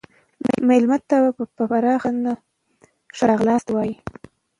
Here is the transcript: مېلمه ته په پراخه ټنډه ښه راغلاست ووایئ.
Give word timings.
مېلمه 0.67 0.97
ته 1.09 1.17
په 1.37 1.43
پراخه 1.71 2.09
ټنډه 2.13 2.33
ښه 3.15 3.23
راغلاست 3.31 3.67
ووایئ. 3.69 3.93